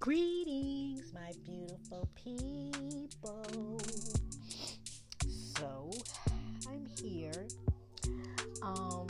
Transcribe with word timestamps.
Greetings, 0.00 1.12
my 1.12 1.32
beautiful 1.44 2.08
people. 2.14 3.80
So, 5.26 5.90
I'm 6.68 6.86
here. 7.02 7.48
Um, 8.62 9.08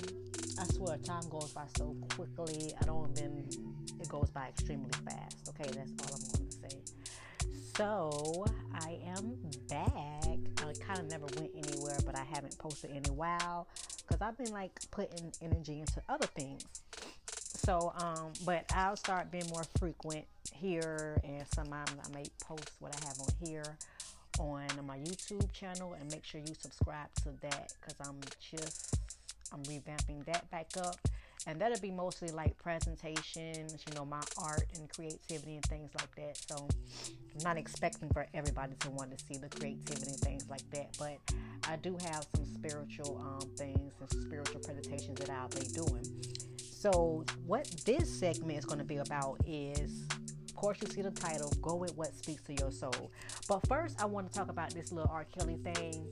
I 0.58 0.64
swear 0.64 0.96
time 0.96 1.28
goes 1.28 1.52
by 1.52 1.66
so 1.76 1.94
quickly. 2.14 2.72
I 2.80 2.86
don't 2.86 3.10
even, 3.18 3.46
it 4.00 4.08
goes 4.08 4.30
by 4.30 4.48
extremely 4.48 4.90
fast. 5.04 5.50
Okay, 5.50 5.70
that's 5.70 5.92
all 6.00 6.16
I'm 6.16 6.22
going 6.32 6.48
to 6.48 6.56
say. 6.56 6.80
So, 7.76 8.46
I 8.72 8.98
am 9.14 9.36
back. 9.68 9.92
I 10.24 10.72
kind 10.86 11.00
of 11.00 11.10
never 11.10 11.26
went 11.36 11.50
anywhere, 11.54 11.98
but 12.06 12.16
I 12.16 12.24
haven't 12.24 12.56
posted 12.58 12.92
in 12.92 13.02
a 13.10 13.12
while 13.12 13.68
because 13.98 14.22
I've 14.22 14.38
been 14.38 14.52
like 14.52 14.72
putting 14.90 15.34
energy 15.42 15.80
into 15.80 16.02
other 16.08 16.26
things. 16.28 16.64
So, 17.68 17.92
um, 17.98 18.32
but 18.46 18.64
I'll 18.74 18.96
start 18.96 19.30
being 19.30 19.46
more 19.50 19.64
frequent 19.78 20.24
here, 20.54 21.20
and 21.22 21.44
sometimes 21.54 21.90
I 22.02 22.16
may 22.16 22.24
post 22.42 22.70
what 22.78 22.96
I 22.96 23.06
have 23.06 23.20
on 23.20 23.46
here 23.46 23.76
on 24.40 24.86
my 24.86 24.96
YouTube 24.96 25.52
channel, 25.52 25.92
and 26.00 26.10
make 26.10 26.24
sure 26.24 26.40
you 26.40 26.54
subscribe 26.58 27.12
to 27.24 27.32
that 27.42 27.74
because 27.78 27.94
I'm 28.08 28.18
just 28.40 28.98
I'm 29.52 29.62
revamping 29.64 30.24
that 30.24 30.50
back 30.50 30.70
up, 30.78 30.96
and 31.46 31.60
that'll 31.60 31.78
be 31.80 31.90
mostly 31.90 32.30
like 32.30 32.56
presentations, 32.56 33.84
you 33.86 33.94
know, 33.94 34.06
my 34.06 34.22
art 34.38 34.64
and 34.78 34.88
creativity 34.88 35.56
and 35.56 35.64
things 35.66 35.90
like 35.94 36.14
that. 36.16 36.38
So, 36.48 36.68
I'm 37.34 37.44
not 37.44 37.58
expecting 37.58 38.08
for 38.14 38.26
everybody 38.32 38.76
to 38.80 38.90
want 38.92 39.10
to 39.10 39.22
see 39.22 39.36
the 39.36 39.50
creativity 39.50 40.06
and 40.06 40.20
things 40.20 40.48
like 40.48 40.68
that, 40.70 40.96
but 40.98 41.18
I 41.68 41.76
do 41.76 41.98
have 42.06 42.26
some 42.34 42.46
spiritual 42.46 43.18
um, 43.18 43.46
things 43.58 43.92
and 44.00 44.10
spiritual 44.22 44.60
presentations 44.60 45.18
that 45.20 45.28
I'll 45.28 45.48
be 45.48 45.66
doing. 45.66 46.37
So, 46.80 47.24
what 47.44 47.66
this 47.84 48.08
segment 48.20 48.56
is 48.56 48.64
going 48.64 48.78
to 48.78 48.84
be 48.84 48.98
about 48.98 49.40
is, 49.44 50.06
of 50.48 50.54
course, 50.54 50.78
you 50.80 50.86
see 50.86 51.02
the 51.02 51.10
title, 51.10 51.52
Go 51.60 51.74
with 51.74 51.96
What 51.96 52.14
Speaks 52.14 52.40
to 52.44 52.54
Your 52.54 52.70
Soul. 52.70 53.10
But 53.48 53.66
first, 53.66 54.00
I 54.00 54.04
want 54.04 54.30
to 54.30 54.38
talk 54.38 54.48
about 54.48 54.72
this 54.72 54.92
little 54.92 55.10
R. 55.10 55.24
Kelly 55.24 55.56
thing. 55.56 56.06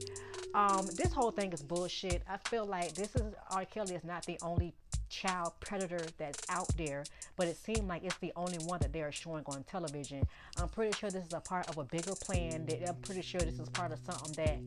Um, 0.55 0.84
this 0.97 1.12
whole 1.12 1.31
thing 1.31 1.53
is 1.53 1.62
bullshit. 1.62 2.25
I 2.28 2.39
feel 2.48 2.67
like 2.67 2.95
this 2.95 3.14
is 3.14 3.33
R. 3.53 3.64
Kelly 3.64 3.95
is 3.95 4.03
not 4.03 4.27
the 4.27 4.41
only 4.42 4.75
child 5.17 5.53
predator 5.61 6.05
that's 6.19 6.42
out 6.50 6.69
there, 6.77 7.05
but 7.36 7.47
it 7.48 7.56
seemed 7.56 7.89
like 7.89 8.05
it's 8.05 8.19
the 8.19 8.33
only 8.36 8.59
one 8.59 8.78
that 8.81 8.92
they 8.92 9.03
are 9.03 9.12
showing 9.12 9.45
on 9.47 9.62
television. 9.64 10.23
I'm 10.58 10.69
pretty 10.69 10.97
sure 10.97 11.11
this 11.11 11.27
is 11.27 11.33
a 11.33 11.41
part 11.41 11.69
of 11.69 11.78
a 11.78 11.84
bigger 11.84 12.14
plan. 12.14 12.67
That 12.67 12.89
I'm 12.89 12.97
pretty 12.97 13.23
sure 13.23 13.41
this 13.41 13.58
is 13.58 13.69
part 13.70 13.92
of 13.92 13.98
something 14.05 14.33
that, 14.45 14.58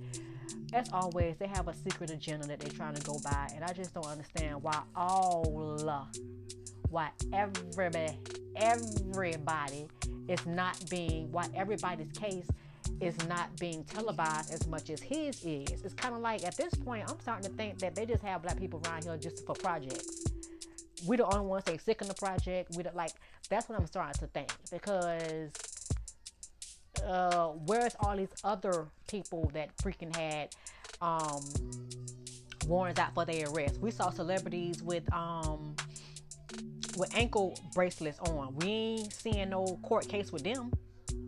as 0.74 0.90
always, 0.92 1.38
they 1.38 1.48
have 1.48 1.68
a 1.68 1.74
secret 1.74 2.10
agenda 2.10 2.48
that 2.48 2.60
they're 2.60 2.72
trying 2.72 2.96
to 2.96 3.02
go 3.04 3.20
by, 3.24 3.50
and 3.56 3.64
I 3.64 3.74
just 3.74 3.94
don't 3.94 4.08
understand 4.08 4.64
why 4.64 4.82
all, 4.96 5.44
why 6.90 7.10
everybody, 7.32 8.18
everybody 8.56 9.88
is 10.28 10.46
not 10.48 10.78
being, 10.90 11.32
why 11.32 11.48
everybody's 11.56 12.12
case 12.12 12.48
is 13.02 13.16
not 13.28 13.56
being 13.60 13.84
televised 13.86 14.54
as 14.54 14.68
much 14.68 14.90
as 14.90 15.00
his 15.00 15.44
is. 15.46 15.84
It's 15.86 15.94
kind 15.94 16.14
of 16.16 16.22
like 16.22 16.44
at 16.44 16.58
this 16.58 16.74
point, 16.74 17.10
I'm 17.10 17.20
starting 17.22 17.50
to 17.50 17.56
think 17.56 17.80
that 17.80 17.96
they 17.96 18.06
just 18.06 18.24
have 18.24 18.42
black 18.42 18.60
people 18.60 18.82
around 18.86 19.04
here 19.04 19.16
just 19.18 19.46
for 19.46 19.54
projects. 19.56 20.29
We 21.06 21.18
the 21.18 21.26
only 21.26 21.46
ones 21.46 21.64
they 21.66 21.78
sick 21.78 22.02
in 22.02 22.08
the 22.08 22.14
project. 22.14 22.76
We 22.76 22.84
the, 22.84 22.92
like 22.94 23.14
that's 23.50 23.70
what 23.70 23.80
I'm 23.80 23.88
starting 23.88 24.20
to 24.20 24.28
think 24.28 24.52
because 24.72 25.52
uh, 27.06 27.48
where's 27.66 27.96
all 28.00 28.16
these 28.16 28.34
other 28.44 28.88
people 29.08 29.50
that 29.54 29.76
freaking 29.78 30.16
had 30.16 30.56
um, 31.02 31.44
warrants 32.68 33.00
out 33.00 33.14
for 33.14 33.26
their 33.26 33.48
arrest? 33.50 33.80
We 33.80 33.92
saw 33.92 34.10
celebrities 34.10 34.84
with 34.84 35.12
um, 35.14 35.76
with 36.98 37.16
ankle 37.16 37.58
bracelets 37.74 38.20
on. 38.20 38.56
We 38.56 38.68
ain't 38.68 39.14
seeing 39.14 39.50
no 39.50 39.80
court 39.84 40.08
case 40.08 40.32
with 40.32 40.44
them. 40.44 40.72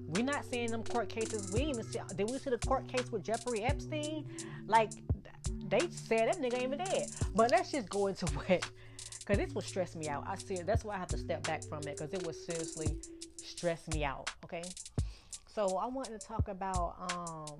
We 0.08 0.24
not 0.24 0.44
seeing 0.44 0.72
them 0.72 0.84
court 0.84 1.08
cases. 1.08 1.52
We 1.54 1.62
even 1.64 1.84
see. 1.84 2.00
Did 2.16 2.30
we 2.30 2.38
see 2.38 2.50
the 2.50 2.58
court 2.58 2.88
case 2.88 3.12
with 3.12 3.24
Jeffrey 3.24 3.64
Epstein? 3.64 4.28
Like 4.68 4.92
they 5.70 5.80
said 5.90 6.28
that 6.28 6.38
nigga 6.38 6.56
ain't 6.56 6.74
even 6.74 6.78
dead. 6.80 7.08
But 7.34 7.52
let's 7.52 7.72
just 7.72 7.90
go 7.90 8.08
into 8.08 8.26
what, 8.34 8.70
cause 9.26 9.38
this 9.38 9.54
will 9.54 9.62
stress 9.62 9.96
me 9.96 10.08
out. 10.08 10.24
I 10.28 10.36
see 10.36 10.56
it. 10.56 10.66
That's 10.66 10.84
why 10.84 10.96
I 10.96 10.98
have 10.98 11.10
to 11.10 11.18
step 11.18 11.44
back 11.44 11.64
from 11.64 11.82
it, 11.88 11.98
cause 11.98 12.14
it 12.14 12.26
would 12.26 12.36
seriously 12.36 12.96
stress 13.38 13.88
me 13.90 14.04
out. 14.04 14.30
Okay. 14.44 14.64
So 15.48 15.78
I 15.78 15.88
wanted 15.88 16.20
to 16.20 16.26
talk 16.26 16.48
about. 16.48 16.96
um 17.00 17.46
oh, 17.46 17.60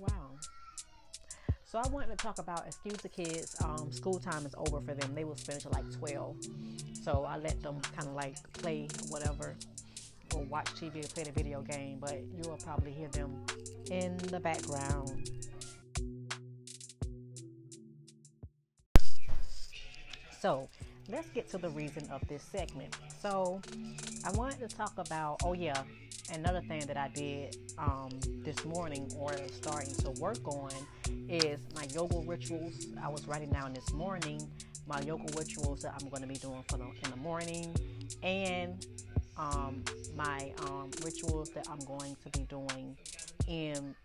Wow. 0.00 0.30
So 1.64 1.78
I 1.78 1.88
wanted 1.88 2.10
to 2.10 2.16
talk 2.16 2.38
about 2.38 2.66
excuse 2.66 2.96
the 2.96 3.08
kids. 3.08 3.56
Um, 3.62 3.92
school 3.92 4.18
time 4.18 4.46
is 4.46 4.54
over 4.56 4.80
for 4.80 4.94
them. 4.94 5.14
They 5.14 5.24
will 5.24 5.34
finish 5.34 5.66
at 5.66 5.72
like 5.72 5.90
twelve. 5.92 6.36
So 7.02 7.24
I 7.28 7.36
let 7.38 7.62
them 7.62 7.80
kind 7.94 8.08
of 8.08 8.14
like 8.14 8.36
play 8.54 8.88
whatever 9.08 9.56
or 10.34 10.42
watch 10.44 10.66
TV 10.74 11.04
or 11.04 11.08
play 11.08 11.24
the 11.24 11.32
video 11.32 11.62
game, 11.62 11.98
but 12.00 12.20
you 12.20 12.48
will 12.48 12.58
probably 12.58 12.92
hear 12.92 13.08
them 13.08 13.44
in 13.90 14.16
the 14.18 14.40
background. 14.40 15.30
So 20.46 20.68
let's 21.08 21.28
get 21.30 21.50
to 21.50 21.58
the 21.58 21.70
reason 21.70 22.08
of 22.12 22.20
this 22.28 22.40
segment. 22.40 22.96
So 23.20 23.60
I 24.24 24.30
wanted 24.36 24.60
to 24.60 24.68
talk 24.68 24.92
about, 24.96 25.40
oh 25.42 25.54
yeah, 25.54 25.82
another 26.32 26.60
thing 26.60 26.86
that 26.86 26.96
I 26.96 27.08
did 27.08 27.56
um, 27.78 28.10
this 28.44 28.64
morning 28.64 29.10
or 29.18 29.34
starting 29.50 29.92
to 29.96 30.10
work 30.20 30.46
on 30.46 30.70
is 31.28 31.58
my 31.74 31.82
yoga 31.92 32.20
rituals. 32.20 32.86
I 33.02 33.08
was 33.08 33.26
writing 33.26 33.50
down 33.50 33.72
this 33.72 33.92
morning 33.92 34.40
my 34.86 35.00
yoga 35.00 35.24
rituals 35.36 35.82
that 35.82 35.94
I'm 36.00 36.08
going 36.10 36.22
to 36.22 36.28
be 36.28 36.36
doing 36.36 36.62
for 36.68 36.76
the, 36.78 36.84
in 36.84 37.10
the 37.10 37.16
morning 37.16 37.74
and 38.22 38.86
um, 39.36 39.82
my 40.14 40.52
um, 40.68 40.92
rituals 41.04 41.50
that 41.54 41.66
I'm 41.68 41.80
going 41.80 42.16
to 42.22 42.38
be 42.38 42.44
doing 42.44 42.96
in 43.48 43.96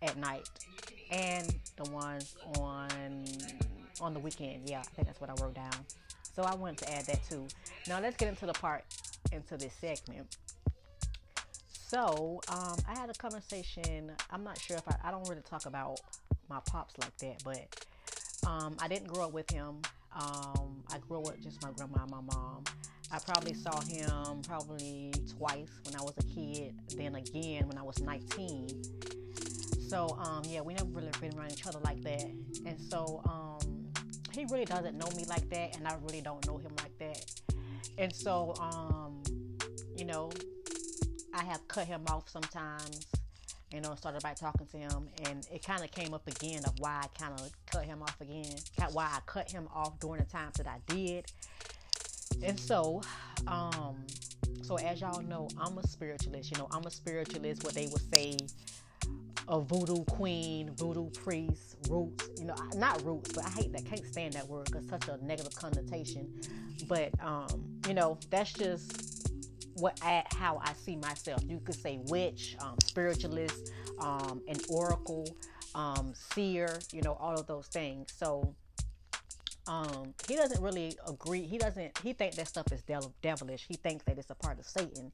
at 0.00 0.16
night 0.16 0.48
and 1.10 1.52
the 1.76 1.90
ones 1.90 2.36
on 2.60 3.26
on 4.02 4.12
the 4.12 4.20
weekend. 4.20 4.68
Yeah, 4.68 4.80
I 4.80 4.82
think 4.82 5.06
that's 5.06 5.20
what 5.20 5.30
I 5.30 5.42
wrote 5.42 5.54
down. 5.54 5.72
So 6.34 6.42
I 6.42 6.54
wanted 6.54 6.78
to 6.78 6.92
add 6.92 7.06
that 7.06 7.20
too. 7.28 7.46
Now 7.88 8.00
let's 8.00 8.16
get 8.16 8.28
into 8.28 8.46
the 8.46 8.52
part 8.52 8.84
into 9.32 9.56
this 9.56 9.72
segment. 9.74 10.36
So 11.72 12.40
um, 12.48 12.76
I 12.88 12.98
had 12.98 13.10
a 13.10 13.14
conversation. 13.14 14.12
I'm 14.30 14.42
not 14.42 14.58
sure 14.58 14.76
if 14.76 14.88
I, 14.88 14.96
I 15.04 15.10
don't 15.10 15.28
really 15.28 15.42
talk 15.42 15.66
about 15.66 16.00
my 16.48 16.58
pops 16.66 16.94
like 16.98 17.16
that, 17.18 17.42
but 17.44 18.48
um, 18.48 18.76
I 18.80 18.88
didn't 18.88 19.08
grow 19.08 19.26
up 19.26 19.32
with 19.32 19.50
him. 19.50 19.82
Um, 20.14 20.82
I 20.92 20.98
grew 20.98 21.18
up 21.18 21.26
with 21.26 21.42
just 21.42 21.62
my 21.62 21.70
grandma 21.72 22.02
and 22.02 22.10
my 22.10 22.20
mom. 22.20 22.64
I 23.10 23.18
probably 23.18 23.52
saw 23.52 23.78
him 23.82 24.40
probably 24.42 25.12
twice 25.36 25.68
when 25.84 25.94
I 25.96 26.02
was 26.02 26.14
a 26.18 26.22
kid, 26.22 26.74
then 26.96 27.14
again 27.14 27.68
when 27.68 27.76
I 27.76 27.82
was 27.82 28.00
19. 28.00 28.68
So 29.86 30.16
um, 30.18 30.42
yeah, 30.46 30.62
we 30.62 30.72
never 30.72 30.88
really 30.88 31.10
been 31.20 31.38
around 31.38 31.52
each 31.52 31.66
other 31.66 31.78
like 31.84 32.02
that, 32.02 32.24
and 32.64 32.80
so 32.80 33.20
um, 33.28 33.81
he 34.34 34.44
really 34.46 34.64
doesn't 34.64 34.96
know 34.96 35.08
me 35.16 35.24
like 35.26 35.48
that, 35.50 35.76
and 35.76 35.86
I 35.86 35.96
really 36.02 36.20
don't 36.20 36.46
know 36.46 36.58
him 36.58 36.72
like 36.78 36.96
that. 36.98 37.24
And 37.98 38.14
so 38.14 38.54
um, 38.60 39.22
you 39.96 40.04
know, 40.04 40.30
I 41.34 41.44
have 41.44 41.66
cut 41.68 41.86
him 41.86 42.02
off 42.08 42.28
sometimes 42.28 43.06
you 43.72 43.80
know, 43.80 43.94
started 43.94 44.22
by 44.22 44.34
talking 44.34 44.66
to 44.66 44.76
him, 44.76 45.08
and 45.24 45.46
it 45.52 45.64
kind 45.64 45.82
of 45.82 45.90
came 45.90 46.12
up 46.12 46.26
again 46.28 46.62
of 46.66 46.74
why 46.78 47.02
I 47.02 47.06
kind 47.18 47.32
of 47.40 47.50
cut 47.66 47.84
him 47.84 48.02
off 48.02 48.20
again, 48.20 48.54
why 48.92 49.04
I 49.04 49.20
cut 49.26 49.50
him 49.50 49.68
off 49.74 49.98
during 49.98 50.20
the 50.20 50.28
times 50.28 50.56
that 50.56 50.66
I 50.66 50.78
did. 50.92 51.32
And 52.42 52.58
so, 52.58 53.00
um, 53.46 54.04
so 54.62 54.76
as 54.76 55.00
y'all 55.00 55.22
know, 55.22 55.48
I'm 55.58 55.78
a 55.78 55.86
spiritualist. 55.86 56.50
You 56.50 56.58
know, 56.58 56.68
I'm 56.70 56.84
a 56.84 56.90
spiritualist. 56.90 57.64
What 57.64 57.74
they 57.74 57.86
would 57.86 58.12
say, 58.12 58.36
a 59.48 59.60
voodoo 59.60 60.04
queen, 60.04 60.70
voodoo 60.76 61.10
priest, 61.10 61.76
roots. 61.88 62.28
You 62.38 62.46
know, 62.46 62.54
not 62.74 63.04
roots, 63.04 63.32
but 63.32 63.44
I 63.46 63.50
hate 63.50 63.72
that. 63.72 63.84
Can't 63.84 64.04
stand 64.06 64.34
that 64.34 64.48
word 64.48 64.66
because 64.66 64.88
such 64.88 65.08
a 65.08 65.18
negative 65.24 65.54
connotation. 65.54 66.32
But 66.88 67.10
um, 67.20 67.64
you 67.86 67.94
know, 67.94 68.18
that's 68.30 68.52
just 68.52 69.28
what 69.74 69.98
I, 70.02 70.24
how 70.36 70.60
I 70.62 70.72
see 70.74 70.96
myself. 70.96 71.42
You 71.46 71.60
could 71.64 71.74
say 71.74 72.00
witch, 72.04 72.56
um, 72.60 72.76
spiritualist, 72.84 73.72
um, 73.98 74.42
an 74.48 74.58
oracle, 74.68 75.26
um, 75.74 76.12
seer, 76.14 76.78
you 76.92 77.02
know, 77.02 77.14
all 77.14 77.34
of 77.34 77.46
those 77.46 77.66
things. 77.66 78.12
So 78.14 78.54
um, 79.68 80.12
he 80.26 80.34
doesn't 80.34 80.60
really 80.60 80.96
agree. 81.06 81.42
He 81.42 81.56
doesn't. 81.56 81.96
He 81.98 82.12
thinks 82.12 82.36
that 82.36 82.48
stuff 82.48 82.66
is 82.72 82.82
devilish. 83.22 83.64
He 83.68 83.74
thinks 83.74 84.04
that 84.04 84.18
it's 84.18 84.30
a 84.30 84.34
part 84.34 84.58
of 84.58 84.66
Satan. 84.66 85.12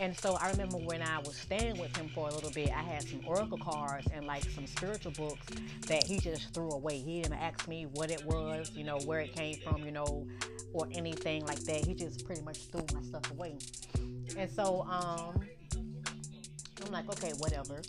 And 0.00 0.18
so 0.18 0.34
I 0.34 0.50
remember 0.50 0.76
when 0.76 1.02
I 1.02 1.18
was 1.18 1.36
staying 1.36 1.78
with 1.78 1.96
him 1.96 2.10
for 2.14 2.28
a 2.28 2.34
little 2.34 2.50
bit, 2.50 2.70
I 2.70 2.82
had 2.82 3.02
some 3.08 3.20
oracle 3.26 3.58
cards 3.58 4.06
and 4.12 4.26
like 4.26 4.44
some 4.50 4.66
spiritual 4.66 5.12
books 5.12 5.46
that 5.86 6.04
he 6.04 6.18
just 6.18 6.52
threw 6.52 6.70
away. 6.70 6.98
He 6.98 7.22
didn't 7.22 7.38
ask 7.38 7.66
me 7.68 7.86
what 7.86 8.10
it 8.10 8.24
was, 8.26 8.70
you 8.74 8.84
know, 8.84 8.98
where 9.06 9.20
it 9.20 9.34
came 9.34 9.56
from, 9.64 9.84
you 9.84 9.92
know, 9.92 10.26
or 10.74 10.86
anything 10.92 11.46
like 11.46 11.60
that. 11.60 11.84
He 11.86 11.94
just 11.94 12.26
pretty 12.26 12.42
much 12.42 12.58
threw 12.66 12.84
my 12.94 13.02
stuff 13.02 13.30
away. 13.30 13.56
And 14.36 14.50
so 14.50 14.82
um, 14.90 15.40
I'm 16.84 16.92
like, 16.92 17.08
okay, 17.08 17.32
whatever. 17.38 17.80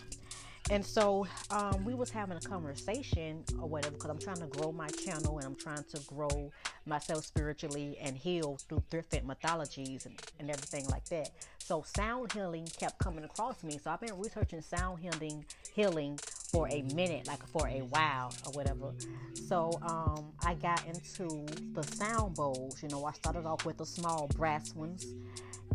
And 0.70 0.84
so 0.84 1.26
um, 1.50 1.84
we 1.84 1.94
was 1.94 2.10
having 2.10 2.36
a 2.36 2.40
conversation 2.40 3.42
or 3.60 3.68
whatever 3.68 3.94
because 3.94 4.10
I'm 4.10 4.18
trying 4.18 4.36
to 4.36 4.46
grow 4.46 4.70
my 4.70 4.88
channel 4.88 5.38
and 5.38 5.46
I'm 5.46 5.54
trying 5.54 5.84
to 5.94 6.00
grow 6.06 6.50
myself 6.84 7.24
spiritually 7.24 7.96
and 8.00 8.16
heal 8.16 8.58
through 8.68 8.82
different 8.90 9.26
mythologies 9.26 10.04
and, 10.04 10.20
and 10.38 10.50
everything 10.50 10.86
like 10.88 11.06
that. 11.06 11.30
So 11.58 11.84
sound 11.96 12.32
healing 12.32 12.66
kept 12.78 12.98
coming 12.98 13.24
across 13.24 13.62
me. 13.62 13.78
So 13.82 13.90
I've 13.90 14.00
been 14.00 14.18
researching 14.18 14.60
sound 14.60 15.00
healing 15.00 15.44
healing 15.74 16.18
for 16.50 16.68
a 16.68 16.82
minute, 16.94 17.26
like 17.26 17.46
for 17.46 17.66
a 17.68 17.80
while 17.80 18.32
or 18.46 18.52
whatever. 18.52 18.92
So 19.34 19.78
um, 19.82 20.32
I 20.44 20.54
got 20.54 20.84
into 20.86 21.46
the 21.72 21.82
sound 21.82 22.34
bowls. 22.34 22.82
You 22.82 22.88
know, 22.88 23.04
I 23.04 23.12
started 23.12 23.46
off 23.46 23.64
with 23.64 23.78
the 23.78 23.86
small 23.86 24.28
brass 24.28 24.74
ones, 24.74 25.06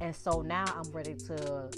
and 0.02 0.16
so 0.16 0.42
now 0.42 0.66
I'm 0.76 0.92
ready 0.92 1.16
to 1.16 1.70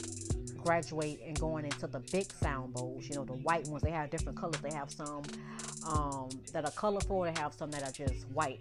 graduate 0.66 1.20
and 1.26 1.40
going 1.40 1.66
into 1.66 1.88
the 1.88 2.00
big 2.12 2.32
sound 2.34 2.74
bowls. 2.74 3.08
You 3.08 3.16
know, 3.16 3.24
the 3.24 3.34
white 3.34 3.68
ones. 3.68 3.84
They 3.84 3.92
have 3.92 4.10
different 4.10 4.38
colors. 4.38 4.60
They 4.62 4.74
have 4.74 4.92
some 4.92 5.24
um, 5.88 6.30
that 6.52 6.66
are 6.66 6.72
colorful. 6.72 7.22
They 7.22 7.34
have 7.38 7.54
some 7.54 7.72
that 7.72 7.84
are 7.84 7.92
just 7.92 8.28
white. 8.30 8.60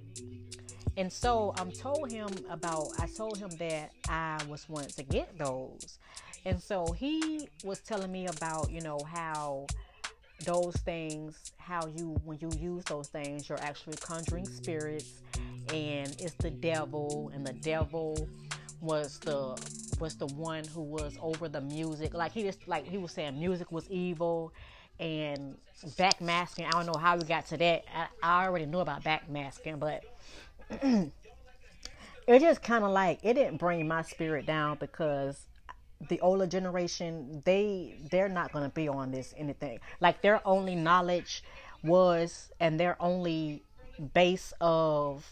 And 0.97 1.13
so 1.13 1.55
I'm 1.59 1.73
told 1.73 2.13
him 2.13 2.29
about. 2.51 2.89
I 2.99 3.07
told 3.07 3.39
him 3.39 3.51
that 3.59 3.91
I 4.09 4.39
was 4.49 4.69
wanting 4.69 4.93
to 4.93 5.03
get 5.03 5.37
those, 5.39 5.99
and 6.45 6.61
so 6.61 6.93
he 6.93 7.49
was 7.65 7.81
telling 7.81 8.13
me 8.13 8.27
about 8.27 8.71
you 8.71 8.81
know 8.81 9.01
how 9.11 9.67
those 10.45 10.77
things 10.79 11.53
how 11.59 11.87
you 11.87 12.21
when 12.25 12.39
you 12.41 12.51
use 12.59 12.85
those 12.85 13.09
things 13.09 13.49
you're 13.49 13.61
actually 13.61 13.97
conjuring 13.97 14.45
spirits 14.45 15.23
and 15.73 16.15
it's 16.21 16.35
the 16.35 16.51
devil 16.51 17.31
and 17.33 17.47
the 17.47 17.53
devil 17.53 18.29
was 18.81 19.19
the 19.21 19.57
was 20.01 20.17
the 20.17 20.27
one 20.27 20.65
who 20.65 20.83
was 20.83 21.17
over 21.21 21.49
the 21.49 21.61
music. 21.61 22.15
Like 22.15 22.33
he 22.33 22.43
just 22.43 22.67
like 22.67 22.87
he 22.87 22.99
was 22.99 23.13
saying 23.13 23.39
music 23.39 23.71
was 23.73 23.89
evil 23.91 24.53
and 24.99 25.57
backmasking. 25.97 26.67
I 26.67 26.71
don't 26.71 26.87
know 26.87 26.99
how 26.99 27.17
we 27.17 27.25
got 27.25 27.47
to 27.47 27.57
that. 27.57 27.85
I, 27.95 28.07
I 28.23 28.47
already 28.47 28.67
knew 28.67 28.81
about 28.81 29.03
backmasking 29.03 29.79
but 29.79 30.05
it 32.27 32.41
just 32.41 32.63
kind 32.63 32.85
of 32.85 32.91
like 32.91 33.21
it 33.23 33.35
didn't 33.35 33.59
bring 33.59 33.87
my 33.87 34.03
spirit 34.03 34.47
down 34.47 34.77
because 34.79 35.47
the 36.09 36.21
older 36.21 36.47
generation 36.47 37.43
they 37.45 37.97
they're 38.11 38.29
not 38.29 38.53
going 38.53 38.65
to 38.65 38.75
be 38.75 38.89
on 38.89 39.11
this 39.11 39.35
anything. 39.37 39.79
Like 40.01 40.23
their 40.23 40.47
only 40.47 40.75
knowledge 40.75 41.43
was 41.83 42.51
and 42.61 42.81
their 42.81 43.01
only 43.01 43.63
base 44.13 44.53
of 44.61 45.27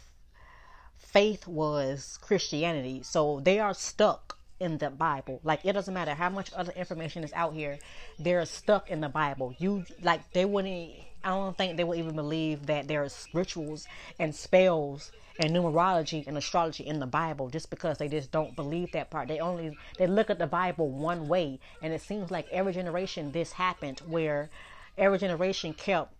faith 0.97 1.47
was 1.47 2.19
christianity. 2.23 3.03
So 3.03 3.41
they 3.41 3.59
are 3.59 3.75
stuck 3.75 4.31
in 4.62 4.79
the 4.79 4.88
bible 4.91 5.41
like 5.43 5.61
it 5.64 5.73
doesn't 5.73 5.94
matter 5.94 6.14
how 6.14 6.31
much 6.31 6.50
other 6.55 6.73
information 6.73 7.25
is 7.25 7.32
out 7.32 7.53
here 7.53 7.79
they're 8.19 8.44
stuck 8.47 8.91
in 8.91 9.00
the 9.00 9.09
bible 9.09 9.55
you 9.59 9.85
like 10.03 10.20
they 10.32 10.44
wouldn't 10.44 10.93
i 11.25 11.29
don't 11.29 11.56
think 11.59 11.76
they 11.76 11.85
would 11.85 11.99
even 11.99 12.14
believe 12.14 12.67
that 12.67 12.87
there's 12.87 13.29
rituals 13.32 13.87
and 14.19 14.35
spells 14.35 15.12
and 15.38 15.55
numerology 15.55 16.26
and 16.26 16.37
astrology 16.37 16.87
in 16.87 17.00
the 17.00 17.06
Bible 17.06 17.49
just 17.49 17.70
because 17.70 17.99
they 17.99 18.09
just 18.09 18.31
don't 18.31 18.55
believe 18.55 18.93
that 18.93 19.11
part. 19.11 19.29
They 19.29 19.41
only 19.41 19.75
they 19.99 20.06
look 20.06 20.31
at 20.31 20.38
the 20.38 20.47
Bible 20.47 20.91
one 20.91 21.26
way, 21.26 21.59
and 21.81 21.93
it 21.93 22.03
seems 22.03 22.31
like 22.31 22.47
every 22.50 22.73
generation 22.73 23.32
this 23.32 23.53
happened 23.53 24.00
where 24.06 24.50
every 24.99 25.19
generation 25.19 25.73
kept, 25.73 26.12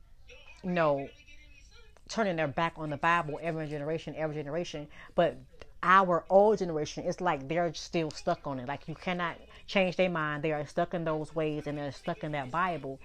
you 0.65 0.71
know, 0.71 1.09
turning 2.09 2.37
their 2.37 2.49
back 2.49 2.75
on 2.77 2.91
the 2.91 2.97
Bible 2.97 3.39
every 3.43 3.69
generation, 3.69 4.15
every 4.17 4.37
generation. 4.37 4.89
But 5.15 5.37
our 5.83 6.25
old 6.31 6.59
generation, 6.59 7.05
it's 7.07 7.21
like 7.21 7.49
they're 7.49 7.73
still 7.75 8.11
stuck 8.11 8.47
on 8.47 8.59
it. 8.59 8.69
Like 8.69 8.87
you 8.87 8.95
cannot 8.95 9.37
change 9.67 9.97
their 9.97 10.11
mind. 10.11 10.43
They 10.43 10.53
are 10.53 10.67
stuck 10.67 10.95
in 10.95 11.05
those 11.05 11.35
ways 11.35 11.67
and 11.67 11.79
they're 11.79 11.93
stuck 11.93 12.23
in 12.25 12.33
that 12.33 12.51
Bible. 12.51 13.01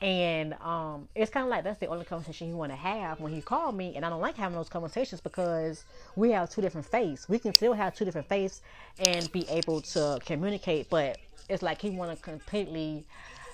And 0.00 0.54
um, 0.54 1.08
it's 1.14 1.30
kind 1.30 1.44
of 1.44 1.50
like 1.50 1.64
that's 1.64 1.78
the 1.78 1.86
only 1.86 2.06
conversation 2.06 2.46
he 2.48 2.54
want 2.54 2.72
to 2.72 2.76
have 2.76 3.20
when 3.20 3.32
he 3.32 3.42
called 3.42 3.76
me. 3.76 3.96
And 3.96 4.04
I 4.04 4.08
don't 4.08 4.20
like 4.20 4.36
having 4.36 4.56
those 4.56 4.68
conversations 4.68 5.20
because 5.20 5.84
we 6.16 6.30
have 6.30 6.48
two 6.50 6.62
different 6.62 6.86
faiths. 6.86 7.28
We 7.28 7.38
can 7.38 7.52
still 7.52 7.74
have 7.74 7.94
two 7.94 8.04
different 8.06 8.28
faiths 8.28 8.62
and 8.98 9.30
be 9.32 9.46
able 9.48 9.82
to 9.82 10.18
communicate, 10.24 10.88
but 10.88 11.18
it's 11.48 11.62
like 11.62 11.82
he 11.82 11.90
want 11.90 12.16
to 12.16 12.22
completely 12.22 13.04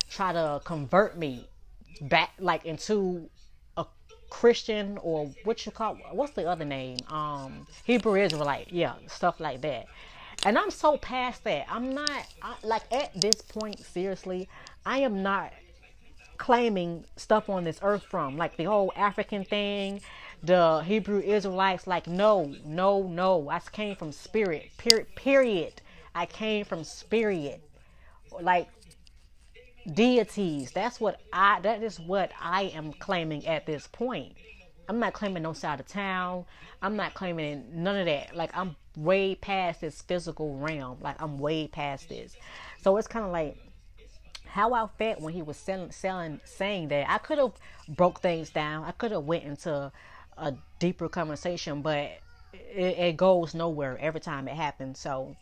try 0.08 0.32
to 0.32 0.60
convert 0.64 1.18
me 1.18 1.48
back 2.02 2.30
like 2.38 2.64
into 2.64 3.28
Christian 4.30 4.98
or 5.02 5.30
what 5.44 5.64
you 5.66 5.72
call 5.72 5.96
what's 6.12 6.32
the 6.32 6.48
other 6.48 6.64
name? 6.64 6.98
Um, 7.08 7.66
Hebrew 7.84 8.16
Israelite, 8.16 8.72
yeah, 8.72 8.94
stuff 9.06 9.40
like 9.40 9.60
that. 9.62 9.86
And 10.44 10.58
I'm 10.58 10.70
so 10.70 10.96
past 10.98 11.44
that. 11.44 11.66
I'm 11.70 11.94
not 11.94 12.10
I, 12.42 12.54
like 12.62 12.82
at 12.92 13.18
this 13.20 13.40
point. 13.42 13.80
Seriously, 13.80 14.48
I 14.84 14.98
am 14.98 15.22
not 15.22 15.52
claiming 16.38 17.04
stuff 17.16 17.48
on 17.48 17.64
this 17.64 17.78
earth 17.82 18.04
from, 18.04 18.36
like 18.36 18.56
the 18.56 18.64
whole 18.64 18.92
African 18.96 19.44
thing, 19.44 20.00
the 20.42 20.82
Hebrew 20.84 21.20
Israelites. 21.20 21.86
Like, 21.86 22.06
no, 22.06 22.54
no, 22.64 23.02
no. 23.02 23.48
I 23.48 23.60
came 23.72 23.96
from 23.96 24.12
spirit. 24.12 24.70
Period. 24.78 25.14
Period. 25.16 25.82
I 26.14 26.26
came 26.26 26.64
from 26.64 26.84
spirit. 26.84 27.60
Like 28.40 28.68
deities. 29.94 30.72
That's 30.72 31.00
what 31.00 31.20
I. 31.32 31.60
That 31.60 31.82
is 31.82 31.98
what 32.00 32.32
I 32.40 32.64
am 32.74 32.92
claiming 32.92 33.46
at 33.46 33.66
this 33.66 33.86
point. 33.86 34.34
I'm 34.88 34.98
not 34.98 35.12
claiming 35.12 35.42
no 35.42 35.52
side 35.52 35.80
of 35.80 35.86
town. 35.86 36.44
I'm 36.82 36.96
not 36.96 37.14
claiming 37.14 37.64
none 37.72 37.96
of 37.96 38.06
that. 38.06 38.36
Like 38.36 38.50
I'm 38.56 38.76
way 38.96 39.34
past 39.34 39.80
this 39.80 40.02
physical 40.02 40.56
realm. 40.56 40.98
Like 41.00 41.20
I'm 41.20 41.38
way 41.38 41.66
past 41.66 42.08
this. 42.08 42.36
So 42.82 42.96
it's 42.96 43.08
kind 43.08 43.24
of 43.24 43.32
like 43.32 43.56
how 44.46 44.72
I 44.72 44.86
felt 44.98 45.20
when 45.20 45.34
he 45.34 45.42
was 45.42 45.56
selling, 45.56 45.90
selling 45.90 46.40
saying 46.44 46.88
that. 46.88 47.10
I 47.10 47.18
could 47.18 47.38
have 47.38 47.52
broke 47.88 48.20
things 48.20 48.50
down. 48.50 48.84
I 48.84 48.92
could 48.92 49.10
have 49.12 49.24
went 49.24 49.44
into 49.44 49.92
a 50.38 50.54
deeper 50.78 51.08
conversation, 51.08 51.82
but 51.82 52.10
it, 52.52 52.98
it, 52.98 53.16
goes 53.16 53.54
nowhere 53.54 53.98
every 54.00 54.20
time 54.20 54.48
it 54.48 54.54
happens. 54.54 54.98
So, 54.98 55.36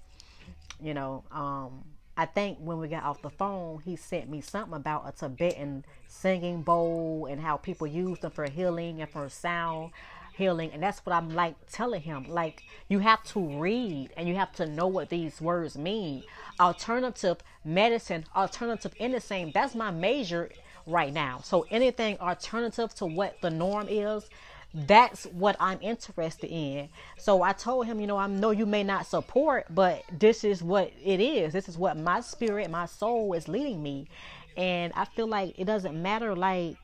you 0.80 0.94
know, 0.94 1.24
um, 1.30 1.84
I 2.16 2.26
think 2.26 2.58
when 2.60 2.78
we 2.78 2.88
got 2.88 3.02
off 3.02 3.22
the 3.22 3.30
phone, 3.30 3.80
he 3.84 3.96
sent 3.96 4.30
me 4.30 4.40
something 4.40 4.74
about 4.74 5.08
a 5.08 5.12
Tibetan 5.12 5.84
singing 6.06 6.62
bowl 6.62 7.26
and 7.28 7.40
how 7.40 7.56
people 7.56 7.86
use 7.86 8.20
them 8.20 8.30
for 8.30 8.48
healing 8.48 9.00
and 9.00 9.10
for 9.10 9.28
sound 9.28 9.90
healing. 10.36 10.70
And 10.72 10.82
that's 10.82 11.00
what 11.04 11.14
I'm 11.14 11.30
like 11.30 11.54
telling 11.70 12.02
him. 12.02 12.26
Like, 12.28 12.62
you 12.88 13.00
have 13.00 13.24
to 13.24 13.40
read 13.58 14.10
and 14.16 14.28
you 14.28 14.36
have 14.36 14.52
to 14.52 14.66
know 14.66 14.86
what 14.86 15.08
these 15.08 15.40
words 15.40 15.76
mean 15.76 16.22
alternative 16.60 17.38
medicine, 17.64 18.24
alternative 18.36 18.94
anything. 19.00 19.50
That's 19.52 19.74
my 19.74 19.90
major 19.90 20.50
right 20.86 21.12
now. 21.12 21.40
So 21.42 21.66
anything 21.70 22.18
alternative 22.20 22.94
to 22.96 23.06
what 23.06 23.40
the 23.40 23.50
norm 23.50 23.88
is, 23.88 24.28
that's 24.74 25.24
what 25.26 25.56
I'm 25.60 25.78
interested 25.80 26.50
in. 26.50 26.88
So 27.16 27.42
I 27.42 27.52
told 27.52 27.86
him, 27.86 28.00
you 28.00 28.06
know, 28.06 28.16
I 28.16 28.26
know 28.26 28.50
you 28.50 28.66
may 28.66 28.82
not 28.82 29.06
support, 29.06 29.66
but 29.70 30.02
this 30.18 30.42
is 30.42 30.62
what 30.62 30.92
it 31.02 31.20
is. 31.20 31.52
This 31.52 31.68
is 31.68 31.78
what 31.78 31.96
my 31.96 32.20
spirit, 32.20 32.70
my 32.70 32.86
soul 32.86 33.32
is 33.34 33.46
leading 33.46 33.82
me. 33.82 34.08
And 34.56 34.92
I 34.96 35.04
feel 35.04 35.28
like 35.28 35.58
it 35.58 35.64
doesn't 35.64 36.00
matter 36.00 36.34
like 36.34 36.76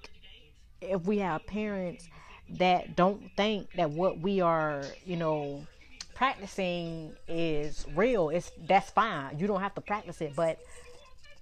if 0.80 1.02
we 1.02 1.18
have 1.18 1.44
parents 1.46 2.08
that 2.50 2.96
don't 2.96 3.22
think 3.36 3.72
that 3.74 3.90
what 3.90 4.20
we 4.20 4.40
are, 4.40 4.84
you 5.04 5.16
know, 5.16 5.66
practicing 6.14 7.12
is 7.28 7.86
real, 7.94 8.30
it's 8.30 8.52
that's 8.68 8.90
fine. 8.90 9.38
You 9.38 9.46
don't 9.46 9.60
have 9.60 9.74
to 9.74 9.80
practice 9.80 10.20
it, 10.20 10.34
but 10.36 10.58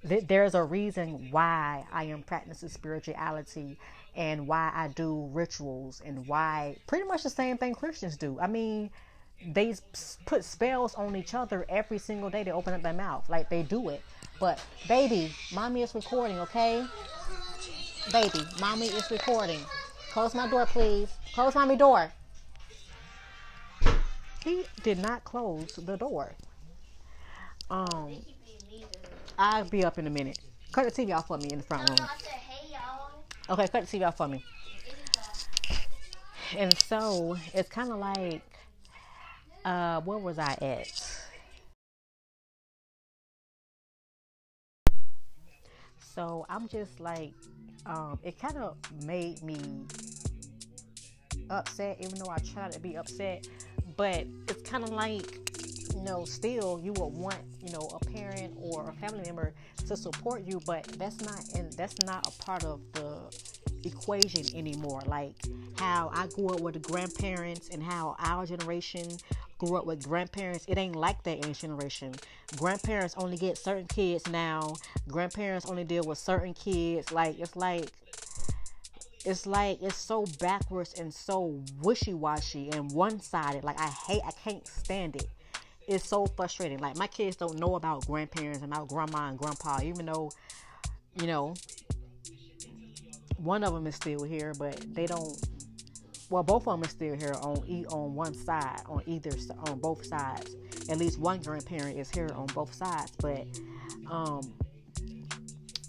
there's 0.02 0.54
a 0.54 0.62
reason 0.62 1.28
why 1.30 1.84
I 1.92 2.04
am 2.04 2.22
practicing 2.22 2.68
spirituality 2.68 3.78
and 4.14 4.46
why 4.46 4.70
I 4.74 4.88
do 4.88 5.28
rituals 5.32 6.02
and 6.04 6.26
why 6.26 6.76
pretty 6.86 7.04
much 7.04 7.22
the 7.22 7.30
same 7.30 7.58
thing 7.58 7.74
Christians 7.74 8.16
do. 8.16 8.38
I 8.40 8.46
mean, 8.46 8.90
they 9.46 9.74
put 10.26 10.44
spells 10.44 10.94
on 10.94 11.16
each 11.16 11.34
other 11.34 11.64
every 11.68 11.98
single 11.98 12.30
day 12.30 12.42
they 12.42 12.50
open 12.50 12.74
up 12.74 12.82
their 12.82 12.92
mouth. 12.92 13.28
Like 13.28 13.48
they 13.48 13.62
do 13.62 13.88
it. 13.88 14.02
But 14.40 14.64
baby, 14.86 15.32
mommy 15.52 15.82
is 15.82 15.94
recording, 15.94 16.38
okay? 16.40 16.84
Baby, 18.12 18.40
mommy 18.60 18.86
is 18.86 19.10
recording. 19.10 19.60
Close 20.12 20.34
my 20.34 20.48
door, 20.48 20.66
please. 20.66 21.12
Close 21.34 21.54
mommy 21.54 21.76
door. 21.76 22.10
He 24.44 24.64
did 24.82 24.98
not 24.98 25.24
close 25.24 25.74
the 25.74 25.96
door. 25.96 26.32
Um, 27.70 28.16
I'll 29.38 29.64
be 29.64 29.84
up 29.84 29.98
in 29.98 30.06
a 30.06 30.10
minute. 30.10 30.38
Cut 30.72 30.92
the 30.92 31.02
TV 31.02 31.16
off 31.16 31.28
for 31.28 31.38
me 31.38 31.48
in 31.52 31.58
the 31.58 31.64
front 31.64 31.88
room. 31.88 32.08
Okay, 33.48 33.68
cut 33.68 33.86
the 33.86 33.98
TV 33.98 34.06
off 34.06 34.16
for 34.16 34.28
me. 34.28 34.44
And 36.56 36.76
so 36.78 37.36
it's 37.54 37.68
kind 37.68 37.92
of 37.92 37.98
like, 37.98 38.42
uh, 39.64 40.00
where 40.00 40.18
was 40.18 40.38
I 40.38 40.56
at? 40.60 41.26
So 46.14 46.44
I'm 46.48 46.66
just 46.66 46.98
like, 46.98 47.34
um, 47.86 48.18
it 48.24 48.38
kind 48.40 48.56
of 48.56 48.76
made 49.04 49.42
me 49.42 49.58
upset, 51.48 51.98
even 52.00 52.18
though 52.18 52.30
I 52.30 52.38
try 52.38 52.68
to 52.68 52.80
be 52.80 52.96
upset 52.96 53.46
but 53.98 54.24
it's 54.46 54.62
kind 54.62 54.84
of 54.84 54.90
like 54.90 55.57
you 55.94 56.02
know 56.02 56.24
still 56.24 56.80
you 56.82 56.92
would 56.94 57.12
want 57.12 57.38
you 57.64 57.72
know 57.72 57.88
a 57.94 58.04
parent 58.06 58.54
or 58.60 58.90
a 58.90 58.92
family 58.94 59.22
member 59.24 59.54
to 59.86 59.96
support 59.96 60.44
you 60.44 60.60
but 60.66 60.84
that's 60.98 61.20
not 61.22 61.42
and 61.54 61.72
that's 61.74 61.94
not 62.04 62.26
a 62.26 62.42
part 62.42 62.64
of 62.64 62.80
the 62.92 63.18
equation 63.84 64.44
anymore. 64.56 65.02
Like 65.06 65.34
how 65.78 66.10
I 66.14 66.26
grew 66.28 66.48
up 66.48 66.60
with 66.60 66.80
grandparents 66.82 67.68
and 67.68 67.82
how 67.82 68.16
our 68.18 68.46
generation 68.46 69.06
grew 69.58 69.76
up 69.76 69.86
with 69.86 70.04
grandparents. 70.04 70.64
It 70.68 70.78
ain't 70.78 70.96
like 70.96 71.22
that 71.24 71.44
in 71.44 71.52
generation. 71.52 72.14
Grandparents 72.56 73.14
only 73.16 73.36
get 73.36 73.58
certain 73.58 73.86
kids 73.86 74.28
now. 74.30 74.74
Grandparents 75.08 75.66
only 75.66 75.84
deal 75.84 76.04
with 76.04 76.18
certain 76.18 76.54
kids. 76.54 77.12
Like 77.12 77.38
it's 77.38 77.56
like 77.56 77.90
it's 79.24 79.46
like 79.46 79.82
it's 79.82 79.96
so 79.96 80.24
backwards 80.38 80.94
and 80.98 81.12
so 81.12 81.60
wishy-washy 81.82 82.70
and 82.70 82.90
one-sided. 82.92 83.64
Like 83.64 83.80
I 83.80 83.88
hate 83.88 84.22
I 84.26 84.30
can't 84.30 84.66
stand 84.66 85.16
it. 85.16 85.28
It's 85.88 86.06
so 86.06 86.26
frustrating. 86.26 86.78
Like 86.78 86.96
my 86.96 87.06
kids 87.06 87.36
don't 87.36 87.58
know 87.58 87.74
about 87.74 88.06
grandparents 88.06 88.60
and 88.62 88.72
about 88.72 88.88
grandma 88.88 89.28
and 89.28 89.38
grandpa, 89.38 89.80
even 89.82 90.04
though, 90.04 90.30
you 91.18 91.26
know, 91.26 91.54
one 93.38 93.64
of 93.64 93.72
them 93.72 93.86
is 93.86 93.94
still 93.94 94.22
here, 94.22 94.52
but 94.58 94.94
they 94.94 95.06
don't. 95.06 95.36
Well, 96.28 96.42
both 96.42 96.68
of 96.68 96.74
them 96.78 96.86
are 96.86 96.92
still 96.92 97.16
here 97.16 97.34
on 97.40 97.64
e 97.66 97.86
on 97.88 98.14
one 98.14 98.34
side, 98.34 98.82
on 98.86 99.02
either 99.06 99.30
on 99.66 99.78
both 99.78 100.04
sides. 100.04 100.54
At 100.90 100.98
least 100.98 101.18
one 101.18 101.40
grandparent 101.40 101.98
is 101.98 102.10
here 102.10 102.28
on 102.34 102.46
both 102.46 102.74
sides, 102.74 103.12
but 103.18 103.46
um, 104.10 104.52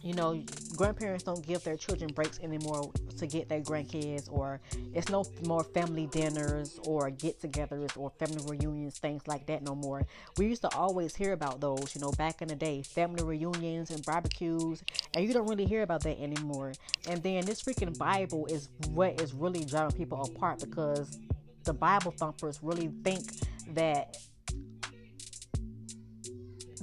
you 0.01 0.13
know, 0.13 0.41
grandparents 0.79 1.25
don't 1.25 1.45
give 1.45 1.61
their 1.65 1.75
children 1.75 2.09
breaks 2.13 2.39
anymore 2.39 2.89
to 3.17 3.27
get 3.27 3.49
their 3.49 3.59
grandkids, 3.59 4.31
or 4.31 4.61
it's 4.93 5.09
no 5.09 5.25
more 5.45 5.61
family 5.61 6.07
dinners 6.07 6.79
or 6.85 7.09
get 7.09 7.37
togethers 7.41 7.97
or 7.97 8.09
family 8.11 8.41
reunions, 8.47 8.97
things 8.97 9.27
like 9.27 9.45
that 9.45 9.61
no 9.61 9.75
more. 9.75 10.07
We 10.37 10.47
used 10.47 10.61
to 10.61 10.73
always 10.73 11.13
hear 11.13 11.33
about 11.33 11.59
those, 11.59 11.93
you 11.93 11.99
know, 11.99 12.11
back 12.11 12.41
in 12.41 12.47
the 12.47 12.55
day, 12.55 12.81
family 12.81 13.25
reunions 13.25 13.91
and 13.91 14.05
barbecues, 14.05 14.81
and 15.13 15.27
you 15.27 15.33
don't 15.33 15.47
really 15.47 15.65
hear 15.65 15.81
about 15.81 16.01
that 16.03 16.17
anymore. 16.17 16.71
And 17.09 17.21
then 17.23 17.43
this 17.45 17.61
freaking 17.61 17.97
Bible 17.97 18.45
is 18.45 18.69
what 18.91 19.19
is 19.19 19.33
really 19.33 19.65
driving 19.65 19.97
people 19.97 20.21
apart 20.21 20.61
because 20.61 21.19
the 21.65 21.73
Bible 21.73 22.11
thumpers 22.11 22.59
really 22.63 22.89
think 23.03 23.33
that 23.73 24.15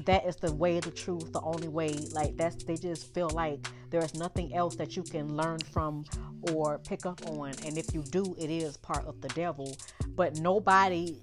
that 0.04 0.26
is 0.26 0.36
the 0.36 0.52
way, 0.52 0.80
the 0.80 0.90
truth, 0.90 1.32
the 1.32 1.40
only 1.40 1.68
way. 1.68 1.94
Like 2.12 2.36
that's 2.36 2.62
they 2.62 2.76
just 2.76 3.14
feel 3.14 3.30
like 3.30 3.66
there's 3.90 4.14
nothing 4.14 4.54
else 4.54 4.76
that 4.76 4.96
you 4.96 5.02
can 5.02 5.36
learn 5.36 5.58
from 5.60 6.04
or 6.52 6.78
pick 6.78 7.06
up 7.06 7.26
on. 7.28 7.52
And 7.64 7.78
if 7.78 7.94
you 7.94 8.02
do, 8.02 8.34
it 8.38 8.50
is 8.50 8.76
part 8.76 9.04
of 9.06 9.20
the 9.20 9.28
devil. 9.28 9.76
But 10.14 10.38
nobody 10.38 11.20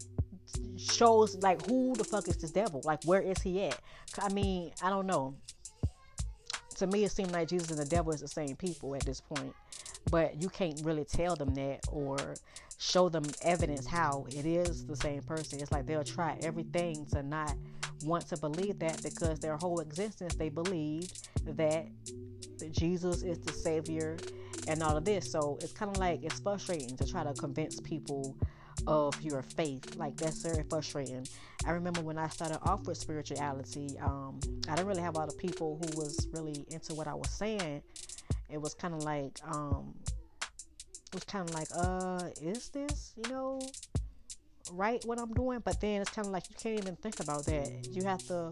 shows 0.78 1.36
like 1.38 1.66
who 1.66 1.96
the 1.96 2.04
fuck 2.04 2.28
is 2.28 2.38
this 2.38 2.52
devil? 2.52 2.82
Like 2.84 3.04
where 3.06 3.22
is 3.22 3.42
he 3.42 3.64
at? 3.64 3.80
I 4.22 4.30
mean, 4.30 4.72
I 4.82 4.90
don't 4.90 5.08
know. 5.08 5.36
To 6.78 6.88
me, 6.88 7.04
it 7.04 7.12
seems 7.12 7.32
like 7.32 7.48
Jesus 7.48 7.70
and 7.70 7.80
the 7.80 7.86
devil 7.86 8.12
is 8.14 8.22
the 8.22 8.28
same 8.28 8.56
people 8.56 8.96
at 8.96 9.06
this 9.06 9.22
point. 9.22 9.54
But 10.12 10.42
you 10.42 10.50
can't 10.50 10.80
really 10.84 11.06
tell 11.06 11.36
them 11.36 11.54
that 11.56 11.82
or 11.90 12.18
show 12.78 13.08
them 13.10 13.24
evidence 13.44 13.86
how 13.86 14.26
it 14.30 14.46
is 14.46 14.86
the 14.86 14.96
same 14.96 15.22
person. 15.22 15.62
It's 15.62 15.72
like 15.72 15.86
they'll 15.86 16.04
try 16.04 16.38
everything 16.42 17.06
to 17.14 17.24
not 17.24 17.56
want 18.04 18.28
to 18.28 18.38
believe 18.38 18.80
that 18.80 19.02
because 19.02 19.40
their 19.40 19.56
whole 19.56 19.80
existence 19.80 20.36
they 20.36 20.50
believed 20.50 21.30
that 21.46 21.88
Jesus 22.74 23.24
is 23.24 23.40
the 23.40 23.54
Savior 23.54 24.18
and 24.68 24.82
all 24.84 24.98
of 24.98 25.06
this. 25.06 25.32
So 25.32 25.58
it's 25.62 25.74
kind 25.74 25.90
of 25.92 25.98
like 25.98 26.24
it's 26.24 26.40
frustrating 26.40 26.98
to 26.98 27.06
try 27.06 27.24
to 27.24 27.34
convince 27.34 27.80
people 27.80 28.36
of 28.88 29.20
your 29.22 29.42
faith. 29.42 29.96
Like 29.96 30.18
that's 30.18 30.42
very 30.42 30.64
frustrating. 30.70 31.26
I 31.66 31.72
remember 31.72 32.02
when 32.02 32.18
I 32.18 32.28
started 32.28 32.60
off 32.64 32.86
with 32.88 32.98
spirituality, 32.98 33.98
um, 34.02 34.40
I 34.68 34.76
didn't 34.76 34.88
really 34.88 35.02
have 35.02 35.16
a 35.16 35.20
lot 35.20 35.30
of 35.30 35.38
people 35.38 35.80
who 35.82 35.98
was 35.98 36.28
really 36.34 36.66
into 36.70 36.94
what 36.94 37.08
I 37.08 37.14
was 37.14 37.30
saying. 37.30 37.82
It 38.50 38.62
was 38.62 38.74
kind 38.74 38.94
of 38.94 39.04
like, 39.04 39.40
um, 39.48 39.94
it 41.08 41.14
was 41.14 41.24
kind 41.24 41.48
of 41.48 41.56
like, 41.56 41.68
uh, 41.76 42.30
is 42.42 42.70
this, 42.70 43.14
you 43.16 43.32
know, 43.32 43.60
right 44.72 45.04
what 45.06 45.20
I'm 45.20 45.34
doing, 45.34 45.60
but 45.60 45.80
then 45.80 46.02
it's 46.02 46.12
kind 46.12 46.26
of 46.26 46.32
like 46.32 46.50
you 46.50 46.56
can't 46.62 46.80
even 46.80 46.96
think 46.98 47.20
about 47.20 47.46
that. 47.46 47.88
You 47.92 48.04
have 48.04 48.26
to, 48.28 48.52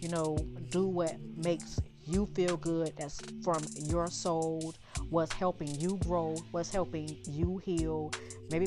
you 0.00 0.08
know, 0.08 0.36
do 0.70 0.86
what 0.86 1.16
makes 1.36 1.80
you 2.10 2.26
feel 2.34 2.56
good. 2.56 2.92
That's 2.96 3.20
from 3.42 3.62
your 3.76 4.08
soul. 4.08 4.74
What's 5.08 5.32
helping 5.32 5.74
you 5.80 5.98
grow? 5.98 6.34
What's 6.50 6.70
helping 6.70 7.18
you 7.28 7.58
heal? 7.58 8.12
Maybe 8.50 8.66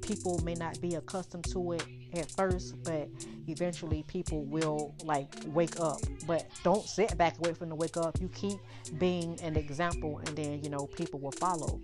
people 0.00 0.40
may 0.44 0.54
not 0.54 0.80
be 0.80 0.94
accustomed 0.94 1.44
to 1.52 1.72
it 1.72 1.84
at 2.14 2.30
first, 2.30 2.82
but 2.84 3.08
eventually 3.48 4.04
people 4.04 4.44
will 4.44 4.94
like 5.04 5.34
wake 5.46 5.80
up. 5.80 5.98
But 6.26 6.46
don't 6.62 6.84
sit 6.86 7.16
back 7.18 7.38
away 7.38 7.54
from 7.54 7.68
the 7.68 7.74
wake 7.74 7.96
up. 7.96 8.20
You 8.20 8.28
keep 8.28 8.58
being 8.98 9.38
an 9.42 9.56
example, 9.56 10.18
and 10.18 10.36
then 10.36 10.62
you 10.62 10.70
know 10.70 10.86
people 10.86 11.20
will 11.20 11.32
follow. 11.32 11.80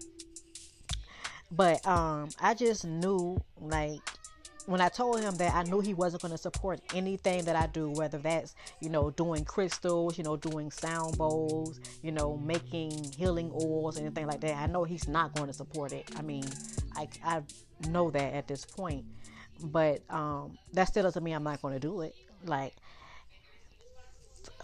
But 1.50 1.84
um, 1.86 2.28
I 2.40 2.54
just 2.54 2.84
knew 2.84 3.40
like 3.58 4.00
when 4.66 4.80
I 4.80 4.88
told 4.88 5.20
him 5.20 5.34
that 5.36 5.54
I 5.54 5.62
knew 5.64 5.80
he 5.80 5.94
wasn't 5.94 6.22
going 6.22 6.32
to 6.32 6.38
support 6.38 6.80
anything 6.94 7.44
that 7.44 7.56
I 7.56 7.66
do, 7.66 7.90
whether 7.90 8.18
that's, 8.18 8.54
you 8.80 8.88
know, 8.88 9.10
doing 9.10 9.44
crystals, 9.44 10.18
you 10.18 10.24
know, 10.24 10.36
doing 10.36 10.70
sound 10.70 11.18
bowls, 11.18 11.80
you 12.02 12.12
know, 12.12 12.36
making 12.36 13.12
healing 13.16 13.50
oils, 13.54 13.98
anything 13.98 14.26
like 14.26 14.40
that, 14.40 14.56
I 14.56 14.66
know 14.66 14.84
he's 14.84 15.08
not 15.08 15.34
going 15.34 15.48
to 15.48 15.52
support 15.52 15.92
it. 15.92 16.08
I 16.16 16.22
mean, 16.22 16.44
I, 16.96 17.08
I 17.24 17.42
know 17.88 18.10
that 18.10 18.34
at 18.34 18.48
this 18.48 18.64
point. 18.64 19.04
But 19.62 20.02
um, 20.08 20.58
that 20.72 20.84
still 20.84 21.02
doesn't 21.02 21.22
mean 21.22 21.34
I'm 21.34 21.44
not 21.44 21.60
going 21.60 21.74
to 21.74 21.80
do 21.80 22.00
it. 22.02 22.14
Like, 22.44 22.74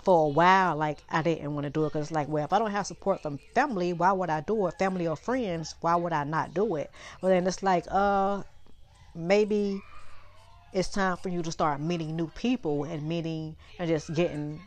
for 0.05 0.27
a 0.27 0.29
while, 0.29 0.77
like 0.77 0.99
I 1.11 1.23
didn't 1.23 1.53
want 1.55 1.65
to 1.65 1.71
do 1.71 1.85
it 1.85 1.93
because, 1.93 2.11
like, 2.11 2.29
well, 2.29 2.45
if 2.45 2.53
I 2.53 2.59
don't 2.59 2.71
have 2.71 2.87
support 2.87 3.23
from 3.23 3.39
family, 3.55 3.93
why 3.93 4.13
would 4.13 4.31
I 4.31 4.41
do 4.41 4.67
it? 4.69 4.79
Family 4.79 5.07
or 5.07 5.17
friends, 5.17 5.75
why 5.81 5.97
would 5.97 6.13
I 6.13 6.25
not 6.25 6.55
do 6.55 6.77
it? 6.77 6.91
But 7.21 7.29
then 7.29 7.47
it's 7.47 7.63
like, 7.63 7.85
uh, 7.91 8.43
maybe 9.17 9.83
it's 10.73 10.89
time 10.89 11.17
for 11.17 11.29
you 11.29 11.43
to 11.43 11.53
start 11.53 11.81
meeting 11.81 12.17
new 12.17 12.29
people 12.29 12.85
and 12.85 13.03
meeting 13.09 13.57
and 13.79 13.89
just 13.89 14.13
getting, 14.15 14.61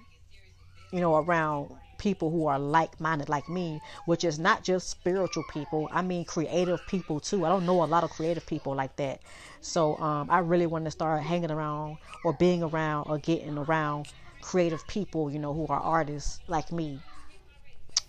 you 0.92 1.02
know, 1.02 1.16
around 1.16 1.72
people 2.00 2.32
who 2.32 2.48
are 2.48 2.58
like 2.58 3.00
minded 3.00 3.30
like 3.30 3.48
me, 3.48 3.80
which 4.06 4.24
is 4.24 4.40
not 4.40 4.64
just 4.64 4.90
spiritual 4.90 5.44
people. 5.44 5.90
I 5.92 6.02
mean 6.02 6.26
creative 6.26 6.86
people 6.88 7.20
too. 7.20 7.46
I 7.46 7.50
don't 7.50 7.66
know 7.66 7.84
a 7.84 7.86
lot 7.86 8.04
of 8.04 8.10
creative 8.10 8.46
people 8.48 8.74
like 8.74 8.96
that. 8.96 9.20
So 9.62 9.98
um, 9.98 10.30
I 10.32 10.40
really 10.40 10.66
want 10.66 10.86
to 10.86 10.92
start 10.92 11.22
hanging 11.22 11.52
around 11.52 11.98
or 12.24 12.34
being 12.34 12.64
around 12.64 13.08
or 13.08 13.20
getting 13.20 13.58
around 13.58 14.12
creative 14.42 14.88
people, 14.88 15.30
you 15.30 15.38
know, 15.38 15.54
who 15.54 15.68
are 15.68 15.80
artists 15.80 16.40
like 16.48 16.72
me. 16.72 17.00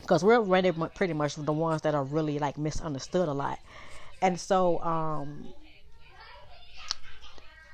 Because 0.01 0.25
we're 0.25 0.41
really 0.41 0.73
pretty 0.95 1.13
much 1.13 1.35
the 1.35 1.53
ones 1.53 1.83
that 1.83 1.95
are 1.95 2.05
really 2.05 2.39
like 2.39 2.57
misunderstood 2.57 3.29
a 3.29 3.33
lot. 3.33 3.59
And 4.23 4.39
so 4.39 4.81
um, 4.83 5.53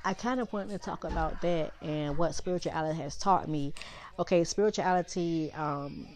I 0.07 0.13
kind 0.13 0.39
of 0.39 0.53
wanted 0.53 0.69
to 0.69 0.77
talk 0.77 1.03
about 1.03 1.41
that 1.41 1.73
and 1.81 2.17
what 2.17 2.33
spirituality 2.33 2.97
has 2.97 3.17
taught 3.17 3.49
me. 3.49 3.73
Okay, 4.17 4.45
spirituality 4.45 5.51
um, 5.51 6.07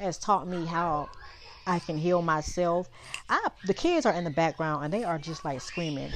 has 0.00 0.18
taught 0.18 0.48
me 0.48 0.66
how 0.66 1.08
I 1.64 1.78
can 1.78 1.96
heal 1.96 2.22
myself. 2.22 2.90
I 3.28 3.46
the 3.68 3.72
kids 3.72 4.04
are 4.04 4.12
in 4.14 4.24
the 4.24 4.30
background 4.30 4.84
and 4.84 4.92
they 4.92 5.04
are 5.04 5.16
just 5.16 5.44
like 5.44 5.60
screaming. 5.60 6.10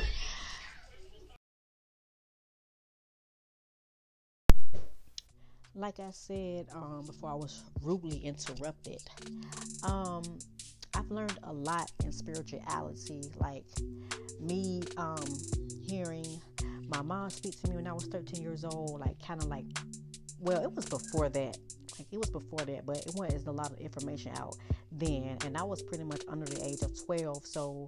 Like 5.76 6.00
I 6.00 6.10
said 6.10 6.66
um, 6.74 7.04
before, 7.06 7.30
I 7.30 7.34
was 7.34 7.62
rudely 7.80 8.18
interrupted. 8.24 9.04
Um, 9.84 10.24
I've 10.96 11.12
learned 11.12 11.38
a 11.44 11.52
lot 11.52 11.92
in 12.04 12.10
spirituality, 12.10 13.22
like 13.38 13.66
me 14.40 14.82
um, 14.96 15.24
hearing 15.86 16.40
my 16.94 17.02
mom 17.02 17.30
speak 17.30 17.60
to 17.62 17.70
me 17.70 17.76
when 17.76 17.86
I 17.86 17.92
was 17.92 18.04
13 18.04 18.42
years 18.42 18.64
old, 18.64 19.00
like 19.00 19.20
kind 19.24 19.42
of 19.42 19.48
like, 19.48 19.66
well, 20.40 20.62
it 20.62 20.72
was 20.72 20.84
before 20.84 21.28
that. 21.28 21.58
Like 21.98 22.08
it 22.10 22.18
was 22.18 22.30
before 22.30 22.60
that, 22.60 22.86
but 22.86 22.98
it 22.98 23.12
wasn't 23.14 23.46
a 23.48 23.52
lot 23.52 23.72
of 23.72 23.78
information 23.78 24.32
out 24.36 24.56
then, 24.92 25.38
and 25.44 25.56
I 25.56 25.62
was 25.62 25.82
pretty 25.82 26.04
much 26.04 26.22
under 26.28 26.46
the 26.46 26.64
age 26.64 26.82
of 26.82 26.92
12, 27.06 27.44
so 27.46 27.84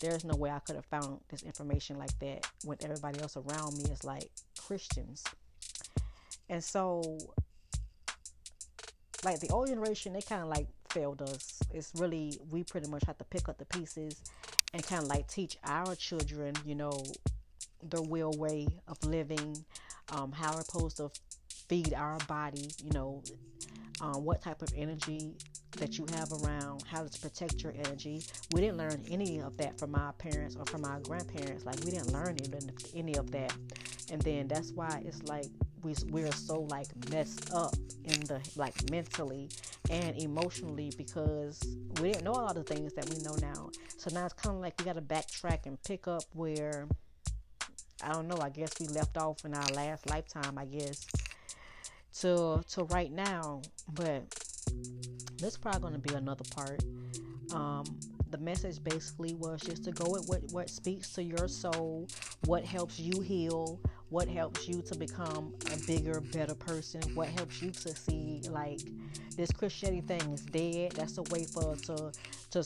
there's 0.00 0.24
no 0.24 0.34
way 0.34 0.50
I 0.50 0.58
could 0.60 0.76
have 0.76 0.86
found 0.86 1.20
this 1.28 1.42
information 1.42 1.98
like 1.98 2.18
that 2.18 2.46
when 2.64 2.76
everybody 2.82 3.20
else 3.20 3.36
around 3.36 3.76
me 3.76 3.84
is 3.84 4.02
like 4.04 4.30
Christians. 4.58 5.24
And 6.48 6.62
so, 6.62 7.18
like 9.24 9.40
the 9.40 9.48
old 9.50 9.68
generation, 9.68 10.12
they 10.12 10.22
kind 10.22 10.42
of 10.42 10.48
like 10.48 10.66
failed 10.90 11.22
us. 11.22 11.60
It's 11.72 11.92
really, 11.94 12.38
we 12.50 12.64
pretty 12.64 12.88
much 12.90 13.04
have 13.06 13.18
to 13.18 13.24
pick 13.24 13.48
up 13.48 13.58
the 13.58 13.64
pieces 13.66 14.22
and 14.74 14.82
kind 14.82 15.02
of 15.02 15.08
like 15.08 15.28
teach 15.28 15.56
our 15.64 15.94
children, 15.94 16.54
you 16.66 16.74
know, 16.74 16.92
the 17.90 18.02
real 18.02 18.32
way 18.36 18.66
of 18.88 19.02
living, 19.04 19.64
um, 20.10 20.32
how 20.32 20.54
we're 20.54 20.62
supposed 20.62 20.96
to 20.98 21.10
feed 21.68 21.94
our 21.94 22.18
body, 22.28 22.68
you 22.84 22.90
know, 22.92 23.22
um, 24.00 24.24
what 24.24 24.42
type 24.42 24.62
of 24.62 24.68
energy 24.76 25.34
that 25.78 25.96
you 25.96 26.06
have 26.14 26.30
around, 26.32 26.82
how 26.86 27.04
to 27.04 27.20
protect 27.20 27.62
your 27.62 27.72
energy. 27.72 28.22
We 28.52 28.60
didn't 28.60 28.76
learn 28.76 29.02
any 29.10 29.40
of 29.40 29.56
that 29.58 29.78
from 29.78 29.94
our 29.94 30.12
parents 30.14 30.56
or 30.56 30.64
from 30.66 30.84
our 30.84 31.00
grandparents. 31.00 31.64
Like 31.64 31.76
we 31.84 31.92
didn't 31.92 32.12
learn 32.12 32.36
any 32.94 33.14
of 33.16 33.30
that, 33.30 33.54
and 34.10 34.20
then 34.22 34.48
that's 34.48 34.72
why 34.72 35.02
it's 35.04 35.22
like 35.22 35.46
we 35.82 35.94
we're 36.10 36.32
so 36.32 36.62
like 36.70 36.88
messed 37.10 37.52
up 37.52 37.74
in 38.04 38.20
the 38.20 38.40
like 38.56 38.90
mentally 38.90 39.48
and 39.90 40.16
emotionally 40.20 40.92
because 40.96 41.60
we 42.00 42.12
didn't 42.12 42.24
know 42.24 42.32
a 42.32 42.42
lot 42.42 42.56
of 42.56 42.66
things 42.66 42.92
that 42.94 43.08
we 43.08 43.18
know 43.22 43.34
now. 43.40 43.70
So 43.96 44.10
now 44.12 44.26
it's 44.26 44.34
kind 44.34 44.56
of 44.56 44.62
like 44.62 44.74
we 44.78 44.84
got 44.84 44.96
to 44.96 45.02
backtrack 45.02 45.66
and 45.66 45.82
pick 45.82 46.06
up 46.08 46.24
where 46.34 46.86
I 48.02 48.12
don't 48.12 48.28
know. 48.28 48.38
I 48.40 48.50
guess 48.50 48.72
we 48.80 48.88
left 48.88 49.16
off 49.16 49.44
in 49.44 49.54
our 49.54 49.68
last 49.74 50.08
lifetime. 50.08 50.58
I 50.58 50.64
guess 50.64 51.06
to 52.20 52.62
to 52.70 52.84
right 52.84 53.12
now, 53.12 53.62
but 53.94 54.22
this 55.38 55.56
probably 55.56 55.80
going 55.80 55.94
to 55.94 55.98
be 55.98 56.14
another 56.14 56.44
part. 56.54 56.82
Um, 57.52 57.84
the 58.30 58.38
message 58.38 58.82
basically 58.82 59.34
was 59.34 59.60
just 59.60 59.84
to 59.84 59.92
go 59.92 60.10
with 60.10 60.26
what, 60.26 60.40
what 60.52 60.70
speaks 60.70 61.12
to 61.12 61.22
your 61.22 61.48
soul, 61.48 62.08
what 62.46 62.64
helps 62.64 62.98
you 62.98 63.20
heal, 63.20 63.78
what 64.08 64.26
helps 64.26 64.66
you 64.66 64.80
to 64.82 64.96
become 64.96 65.54
a 65.72 65.76
bigger, 65.86 66.20
better 66.20 66.54
person, 66.54 67.02
what 67.14 67.28
helps 67.28 67.60
you 67.60 67.72
succeed. 67.72 68.46
Like 68.46 68.80
this 69.36 69.50
Christianity 69.50 70.00
thing 70.02 70.32
is 70.32 70.42
dead. 70.42 70.92
That's 70.92 71.18
a 71.18 71.22
way 71.24 71.44
for 71.44 71.76
to 71.76 72.12
to 72.52 72.64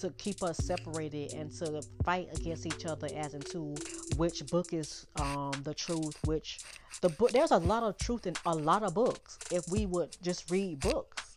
to 0.00 0.10
keep 0.10 0.42
us 0.42 0.58
separated 0.58 1.32
and 1.34 1.50
to 1.58 1.82
fight 2.04 2.28
against 2.34 2.66
each 2.66 2.86
other 2.86 3.08
as 3.14 3.34
into 3.34 3.74
which 4.16 4.46
book 4.46 4.72
is 4.72 5.06
um, 5.16 5.52
the 5.64 5.74
truth. 5.74 6.16
Which 6.24 6.60
the 7.00 7.08
book 7.08 7.32
there's 7.32 7.50
a 7.50 7.58
lot 7.58 7.82
of 7.82 7.98
truth 7.98 8.26
in 8.26 8.34
a 8.46 8.54
lot 8.54 8.82
of 8.82 8.94
books. 8.94 9.38
If 9.50 9.68
we 9.68 9.86
would 9.86 10.16
just 10.22 10.50
read 10.50 10.80
books 10.80 11.36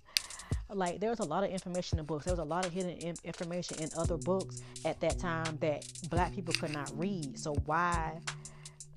like 0.73 0.99
there's 0.99 1.19
a 1.19 1.25
lot 1.25 1.43
of 1.43 1.49
information 1.49 1.99
in 1.99 2.05
books. 2.05 2.25
There 2.25 2.33
was 2.33 2.39
a 2.39 2.45
lot 2.45 2.65
of 2.65 2.71
hidden 2.71 3.15
information 3.23 3.79
in 3.79 3.89
other 3.97 4.17
books 4.17 4.61
at 4.85 4.99
that 5.01 5.19
time 5.19 5.57
that 5.61 5.85
black 6.09 6.33
people 6.33 6.53
could 6.53 6.73
not 6.73 6.91
read. 6.97 7.37
So 7.37 7.53
why 7.65 8.19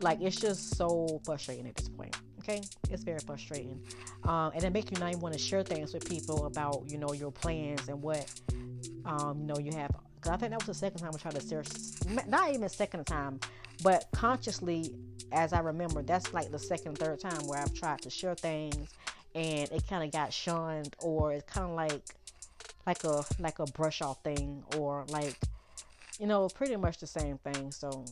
like 0.01 0.21
it's 0.21 0.37
just 0.37 0.77
so 0.77 1.21
frustrating 1.25 1.67
at 1.67 1.75
this 1.77 1.89
point. 1.89 2.17
Okay, 2.41 2.63
it's 2.91 3.03
very 3.03 3.21
frustrating, 3.21 3.81
um, 4.25 4.53
and 4.55 4.65
it 4.65 4.73
makes 4.73 4.91
you 4.91 4.99
not 4.99 5.09
even 5.09 5.21
want 5.21 5.33
to 5.33 5.41
share 5.41 5.63
things 5.63 5.95
with 5.95 6.07
people 6.07 6.45
about 6.45 6.85
you 6.87 6.99
know 6.99 7.13
your 7.15 7.33
plans 7.33 7.89
and 7.89 8.03
what 8.03 8.31
um, 9.05 9.41
you 9.41 9.47
know 9.47 9.59
you 9.59 9.73
have. 9.73 9.91
Cause 10.21 10.33
I 10.33 10.37
think 10.37 10.53
that 10.53 10.67
was 10.67 10.67
the 10.67 10.75
second 10.75 11.01
time 11.01 11.11
I 11.15 11.19
tried 11.19 11.35
to 11.35 11.41
search, 11.41 11.69
not 12.27 12.55
even 12.55 12.67
second 12.71 13.05
time, 13.05 13.41
but 13.83 14.07
consciously, 14.13 14.95
as 15.33 15.53
I 15.53 15.61
remember, 15.61 16.03
that's 16.03 16.33
like 16.33 16.51
the 16.51 16.59
second, 16.59 16.97
third 16.97 17.21
time 17.21 17.47
where 17.47 17.61
I've 17.61 17.75
tried 17.75 18.01
to 18.03 18.11
share 18.11 18.35
things, 18.35 18.89
and 19.35 19.71
it 19.71 19.87
kind 19.87 20.03
of 20.03 20.11
got 20.11 20.33
shunned, 20.33 20.97
or 21.01 21.33
it's 21.33 21.53
kind 21.53 21.69
of 21.69 21.77
like 21.77 22.03
like 22.87 23.05
a 23.05 23.23
like 23.39 23.59
a 23.59 23.67
brush 23.67 24.01
off 24.01 24.23
thing, 24.23 24.63
or 24.79 25.05
like 25.09 25.37
you 26.19 26.27
know, 26.27 26.49
pretty 26.49 26.77
much 26.77 26.99
the 26.99 27.07
same 27.07 27.37
thing. 27.39 27.71
So 27.71 28.07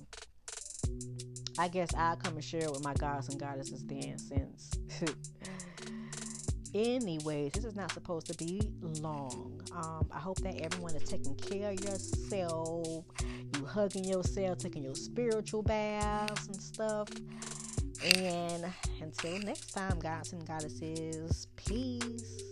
I 1.59 1.69
guess 1.69 1.95
I'll 1.95 2.17
come 2.17 2.35
and 2.35 2.45
share 2.45 2.71
with 2.71 2.83
my 2.83 2.95
gods 2.95 3.29
and 3.29 3.39
goddesses 3.39 3.85
then 3.85 4.19
since 4.19 4.71
anyways 6.75 7.53
this 7.53 7.65
is 7.65 7.77
not 7.77 7.93
supposed 7.93 8.27
to 8.27 8.35
be 8.35 8.73
long 9.01 9.62
um, 9.75 10.07
i 10.13 10.19
hope 10.19 10.39
that 10.41 10.61
everyone 10.61 10.95
is 10.95 11.03
taking 11.09 11.35
care 11.37 11.71
of 11.71 11.81
yourself. 11.85 13.05
You 13.57 13.65
hugging 13.65 14.05
yourself 14.05 14.59
taking 14.59 14.83
your 14.83 14.95
spiritual 14.95 15.63
baths 15.63 16.47
and 16.47 16.61
stuff. 16.61 17.09
And 18.17 18.65
until 19.01 19.39
next 19.41 19.73
time 19.73 19.99
gods 20.01 20.33
and 20.33 20.45
goddesses 20.47 21.47
peace 21.57 22.52